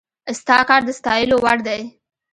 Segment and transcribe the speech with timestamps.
[0.39, 1.81] ستا کار د ستايلو وړ دی